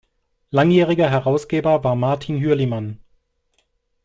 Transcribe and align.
Langjähriger 0.49 1.11
Herausgeber 1.11 1.83
war 1.83 1.95
Martin 1.95 2.39
Hürlimann. 2.41 2.97